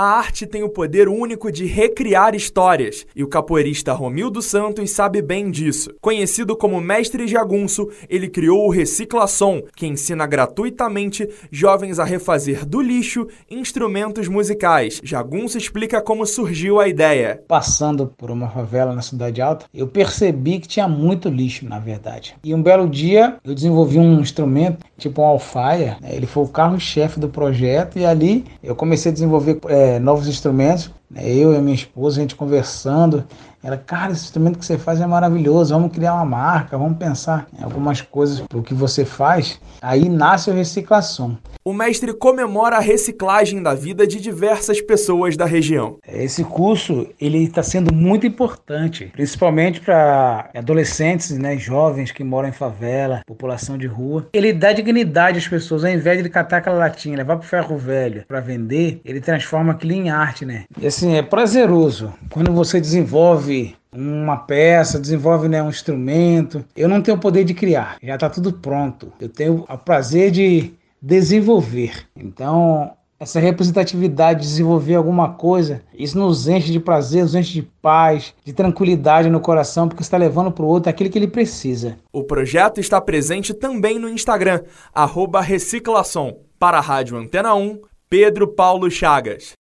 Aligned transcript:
A 0.00 0.16
arte 0.16 0.46
tem 0.46 0.62
o 0.62 0.70
poder 0.70 1.10
único 1.10 1.52
de 1.52 1.66
recriar 1.66 2.34
histórias, 2.34 3.04
e 3.14 3.22
o 3.22 3.28
capoeirista 3.28 3.92
Romildo 3.92 4.40
Santos 4.40 4.92
sabe 4.92 5.20
bem 5.20 5.50
disso. 5.50 5.90
Conhecido 6.00 6.56
como 6.56 6.80
mestre 6.80 7.28
jagunço, 7.28 7.86
ele 8.08 8.26
criou 8.26 8.66
o 8.66 8.70
Reciclação, 8.70 9.62
que 9.76 9.86
ensina 9.86 10.26
gratuitamente 10.26 11.28
jovens 11.50 11.98
a 11.98 12.04
refazer 12.04 12.64
do 12.64 12.80
lixo 12.80 13.26
instrumentos 13.50 14.26
musicais. 14.26 15.02
Jagunço 15.04 15.58
explica 15.58 16.00
como 16.00 16.24
surgiu 16.24 16.80
a 16.80 16.88
ideia. 16.88 17.42
Passando 17.46 18.06
por 18.06 18.30
uma 18.30 18.48
favela 18.48 18.94
na 18.94 19.02
Cidade 19.02 19.42
Alta, 19.42 19.66
eu 19.74 19.86
percebi 19.86 20.60
que 20.60 20.68
tinha 20.68 20.88
muito 20.88 21.28
lixo, 21.28 21.68
na 21.68 21.78
verdade. 21.78 22.34
E 22.42 22.54
um 22.54 22.62
belo 22.62 22.88
dia 22.88 23.36
eu 23.44 23.54
desenvolvi 23.54 23.98
um 23.98 24.18
instrumento, 24.18 24.78
tipo 24.96 25.20
um 25.20 25.26
alfaia. 25.26 25.98
Né? 26.00 26.14
Ele 26.14 26.26
foi 26.26 26.44
o 26.44 26.48
carro-chefe 26.48 27.20
do 27.20 27.28
projeto, 27.28 27.98
e 27.98 28.06
ali 28.06 28.46
eu 28.62 28.74
comecei 28.74 29.10
a 29.10 29.12
desenvolver. 29.12 29.58
É, 29.68 29.89
novos 29.98 30.28
instrumentos. 30.28 30.92
Né? 31.10 31.28
Eu 31.28 31.52
e 31.52 31.56
a 31.56 31.60
minha 31.60 31.74
esposa, 31.74 32.18
a 32.18 32.22
gente 32.22 32.36
conversando. 32.36 33.24
Ela, 33.62 33.76
cara, 33.76 34.12
esse 34.12 34.24
instrumento 34.24 34.58
que 34.58 34.64
você 34.64 34.78
faz 34.78 35.00
é 35.00 35.06
maravilhoso. 35.06 35.74
Vamos 35.74 35.92
criar 35.92 36.14
uma 36.14 36.24
marca, 36.24 36.78
vamos 36.78 36.96
pensar 36.96 37.46
em 37.58 37.62
algumas 37.62 38.00
coisas 38.00 38.40
para 38.40 38.58
o 38.58 38.62
que 38.62 38.72
você 38.72 39.04
faz. 39.04 39.60
Aí 39.82 40.08
nasce 40.08 40.50
o 40.50 40.54
Reciclação. 40.54 41.36
O 41.62 41.74
mestre 41.74 42.14
comemora 42.14 42.76
a 42.76 42.80
reciclagem 42.80 43.62
da 43.62 43.74
vida 43.74 44.06
de 44.06 44.18
diversas 44.18 44.80
pessoas 44.80 45.36
da 45.36 45.44
região. 45.44 45.98
Esse 46.08 46.42
curso 46.42 47.06
ele 47.20 47.44
está 47.44 47.62
sendo 47.62 47.94
muito 47.94 48.26
importante, 48.26 49.10
principalmente 49.12 49.78
para 49.78 50.48
adolescentes, 50.54 51.36
né, 51.36 51.58
jovens 51.58 52.12
que 52.12 52.24
moram 52.24 52.48
em 52.48 52.52
favela, 52.52 53.20
população 53.26 53.76
de 53.76 53.86
rua. 53.86 54.26
Ele 54.32 54.54
dá 54.54 54.72
dignidade 54.72 55.36
às 55.36 55.46
pessoas, 55.46 55.84
ao 55.84 55.90
invés 55.90 56.22
de 56.22 56.30
catar 56.30 56.56
aquela 56.56 56.78
latinha, 56.78 57.18
levar 57.18 57.36
para 57.36 57.44
o 57.44 57.48
ferro 57.48 57.76
velho 57.76 58.24
para 58.26 58.40
vender, 58.40 59.02
ele 59.04 59.20
transforma 59.20 59.72
aquilo 59.72 59.92
em 59.92 60.08
arte, 60.08 60.46
né? 60.46 60.64
E 60.80 60.86
assim 61.00 61.14
é 61.14 61.22
prazeroso 61.22 62.12
quando 62.30 62.52
você 62.52 62.78
desenvolve 62.78 63.74
uma 63.90 64.36
peça, 64.36 65.00
desenvolve 65.00 65.48
né, 65.48 65.62
um 65.62 65.70
instrumento. 65.70 66.62
Eu 66.76 66.88
não 66.88 67.00
tenho 67.00 67.16
o 67.16 67.20
poder 67.20 67.42
de 67.42 67.54
criar, 67.54 67.96
já 68.02 68.14
está 68.14 68.28
tudo 68.28 68.52
pronto. 68.52 69.10
Eu 69.18 69.28
tenho 69.28 69.64
o 69.66 69.78
prazer 69.78 70.30
de 70.30 70.74
desenvolver. 71.00 72.06
Então, 72.14 72.92
essa 73.18 73.40
representatividade, 73.40 74.42
desenvolver 74.42 74.94
alguma 74.94 75.30
coisa, 75.30 75.82
isso 75.98 76.18
nos 76.18 76.46
enche 76.46 76.70
de 76.70 76.78
prazer, 76.78 77.22
nos 77.22 77.34
enche 77.34 77.54
de 77.54 77.62
paz, 77.62 78.34
de 78.44 78.52
tranquilidade 78.52 79.30
no 79.30 79.40
coração, 79.40 79.88
porque 79.88 80.02
está 80.02 80.18
levando 80.18 80.52
para 80.52 80.64
o 80.64 80.68
outro 80.68 80.90
aquilo 80.90 81.08
que 81.08 81.18
ele 81.18 81.26
precisa. 81.28 81.96
O 82.12 82.22
projeto 82.22 82.78
está 82.78 83.00
presente 83.00 83.54
também 83.54 83.98
no 83.98 84.08
Instagram, 84.08 84.62
arroba 84.94 85.40
Reciclação. 85.40 86.36
Para 86.58 86.76
a 86.76 86.82
Rádio 86.82 87.16
Antena 87.16 87.54
1, 87.54 87.80
Pedro 88.10 88.48
Paulo 88.48 88.90
Chagas. 88.90 89.54